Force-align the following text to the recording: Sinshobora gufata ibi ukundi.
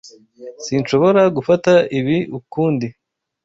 Sinshobora 0.65 1.21
gufata 1.35 1.71
ibi 1.99 2.17
ukundi. 2.39 2.87